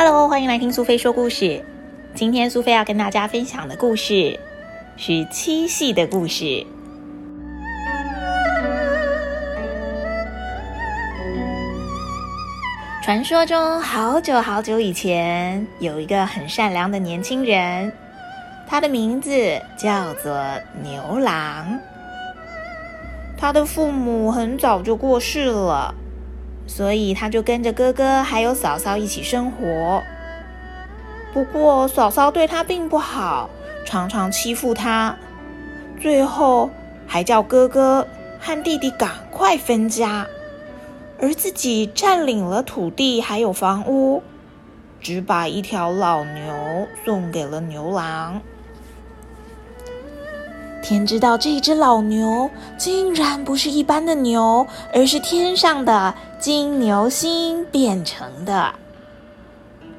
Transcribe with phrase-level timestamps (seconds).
[0.00, 1.60] Hello，欢迎来听苏菲说故事。
[2.14, 4.38] 今天苏菲要跟大家分享的故事
[4.96, 6.64] 是七夕的故事。
[13.02, 17.92] 传说中，好久好久以前，有一个很善良的年轻人，
[18.68, 20.40] 他的名字叫做
[20.80, 21.76] 牛郎。
[23.36, 25.92] 他的父母很早就过世了，
[26.68, 30.00] 所以他就跟着哥哥还有嫂嫂一起生活。
[31.32, 33.50] 不过，嫂嫂对他并不好，
[33.84, 35.16] 常常欺负他，
[36.00, 36.70] 最后
[37.06, 38.06] 还叫哥哥
[38.38, 40.26] 和弟弟赶快分家，
[41.20, 44.22] 而自己占领了土地还有房屋，
[45.00, 48.40] 只把一条老牛送给了牛郎。
[50.82, 58.74] 天知道，这只老牛竟然不是一般的牛，而是天上的金牛星变成的。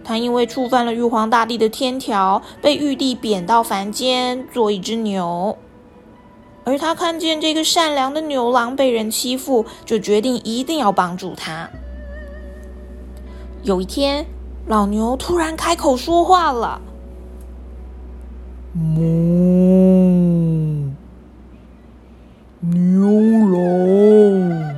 [0.03, 5.55] 他因为触犯了玉皇大帝的天条，被玉帝贬到凡间做一只牛。
[6.63, 11.69] 而他看见这个善良的牛郎被人欺负，就决定一定要帮助他。
[13.61, 14.25] 有一天，
[14.66, 16.81] 老牛突然开口说话了
[18.73, 20.08] ：“哞，
[22.61, 23.09] 牛
[23.53, 24.75] 郎。”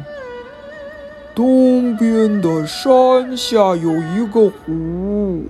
[1.33, 5.45] 东边的山下有一个湖，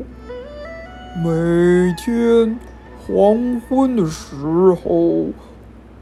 [1.23, 2.55] 每天
[3.05, 4.35] 黄昏的时
[4.83, 5.25] 候，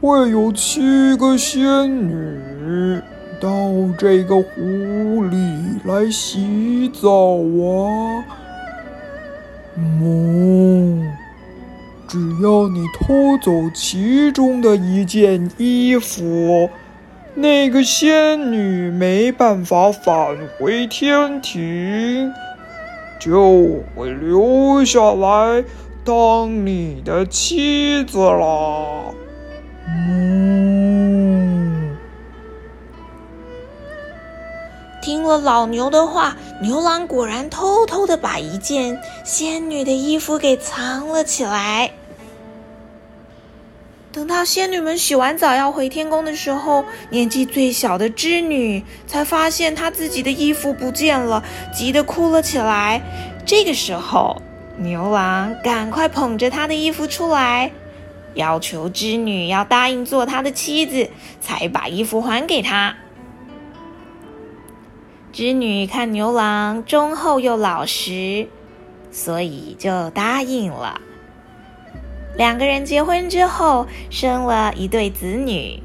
[0.00, 3.00] 会有七个仙女
[3.40, 3.48] 到
[3.98, 5.36] 这个湖里
[5.84, 8.22] 来洗澡啊。
[9.76, 10.99] 哞，
[12.10, 16.68] 只要你偷走其中的一件衣服。
[17.36, 22.32] 那个仙女没办法返回天庭，
[23.20, 25.62] 就会留下来
[26.04, 29.14] 当你的妻子了。
[29.86, 31.96] 嗯，
[35.00, 41.92] 听了老牛的话，牛郎果然偷偷的把一件仙女的衣服给藏了起来。
[44.12, 53.00] 等到仙女们洗完澡要回天宫的时候，年纪最小的织女才发现她自己的衣服不见了，急得哭了起来。
[53.46, 54.42] 这个时候，
[54.78, 57.70] 牛郎赶快捧着她的衣服出来，
[58.34, 61.08] 要求织女要答应做他的妻子，
[61.40, 62.96] 才把衣服还给他。
[65.32, 68.48] 织女看牛郎忠厚又老实，
[69.12, 71.00] 所以就答应了。
[72.36, 75.82] 两个人结婚之后，生了一对子女，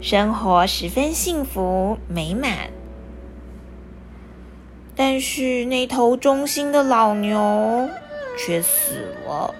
[0.00, 2.70] 生活十分幸福美满。
[4.96, 7.88] 但是那头忠心的老牛
[8.38, 9.54] 却死了。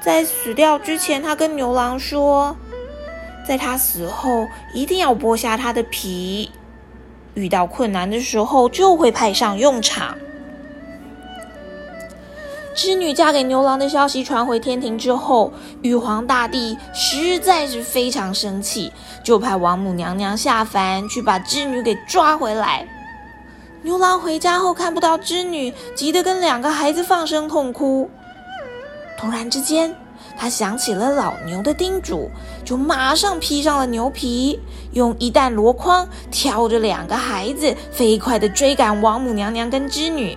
[0.00, 2.56] 在死掉之前，他跟牛郎说，
[3.46, 6.50] 在他死后一定要剥下他的皮，
[7.34, 10.16] 遇到困难的时候就会派上用场。
[12.74, 15.52] 织女嫁给牛郎的消息传回天庭之后，
[15.82, 18.92] 玉皇大帝实在是非常生气，
[19.22, 22.86] 就派王母娘娘下凡去把织女给抓回来。
[23.82, 28.10] 牛郎回家后看不到织女，急得跟两个孩子放声痛哭。
[29.16, 29.94] 突然之间，
[30.36, 32.28] 他想起了老牛的叮嘱，
[32.64, 34.58] 就马上披上了牛皮，
[34.92, 40.36] 用一担箩筐挑着两个孩子，飞快地追赶王母娘娘跟织女。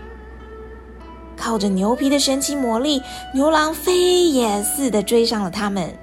[1.37, 3.01] 靠着牛皮的神奇魔力，
[3.33, 5.93] 牛郎飞也似的追上了他们。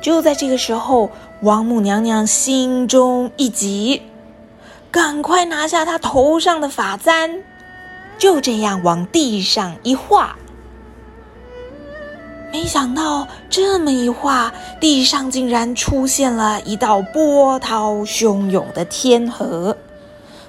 [0.00, 1.10] 就在这个时候，
[1.40, 4.02] 王母娘娘心中一急，
[4.90, 7.42] 赶快拿下她头上的发簪，
[8.18, 10.36] 就这样往地上一画。
[12.52, 19.76] 没想到这么一画，地上竟然出现了一道波涛汹涌的天河，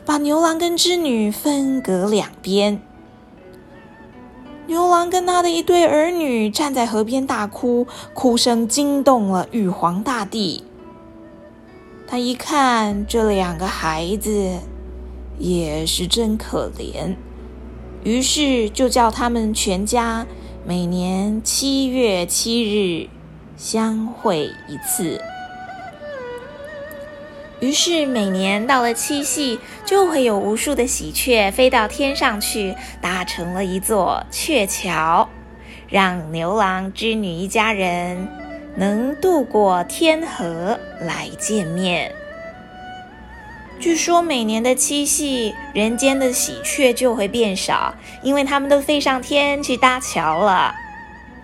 [0.06, 2.80] 把牛郎跟织女分隔两边。
[4.68, 10.66] 牛郎跟他的一对儿女站在河边大哭，哭声惊动了玉皇大帝。
[12.06, 14.60] 他一看这两个孩子，
[15.40, 17.16] 也是真可怜，
[18.04, 20.28] 于是就叫他们全家
[20.66, 23.10] 每年七月七日
[23.56, 25.22] 相会一次。
[27.60, 35.28] 于是每年到了七夕，就会有无数的喜鹊飞到天上去，搭成了一座鹊桥，
[35.90, 38.28] 让牛郎织女一家人
[38.76, 42.14] 能渡过天河来见面。
[43.80, 50.74] 据说每年的七夕，人间的喜鹊就会变少，因为它们都飞上天去搭桥了。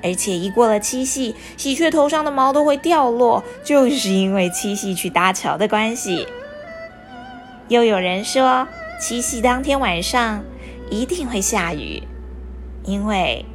[0.04, 6.28] 而且一过了七夕，喜鹊头上的毛都会掉落，就是因为七夕去搭桥的关系。
[7.70, 8.68] 又有人说，
[9.00, 10.44] 七夕当天晚上
[10.90, 12.04] 一定会下雨，
[12.84, 13.46] 因为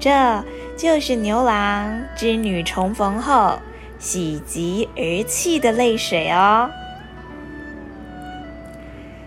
[0.00, 0.44] 这
[0.76, 3.58] 就是牛郎织女重逢后
[3.98, 6.68] 喜极而泣的泪水哦。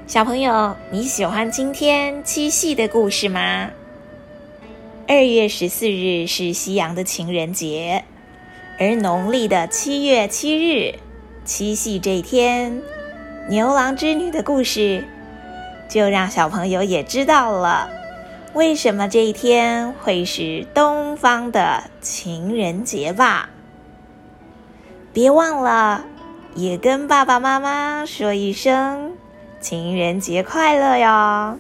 [0.06, 3.70] 小朋友，你喜欢今天七夕的故事吗？
[5.06, 8.06] 二月十四日是西洋的情人节，
[8.80, 10.96] 而农历的七月七日，
[11.44, 12.82] 七夕这一天，
[13.50, 15.04] 牛郎织女的故事
[15.90, 17.90] 就让小朋友也知道了，
[18.54, 23.50] 为什么这一天会是东方的情人节吧？
[25.12, 26.06] 别忘了，
[26.56, 29.12] 也跟爸爸妈妈说一声。
[29.60, 31.58] 情人节快乐哟！